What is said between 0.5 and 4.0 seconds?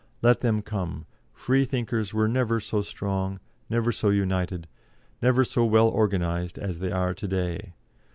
come. Free thinkers were never so strong, never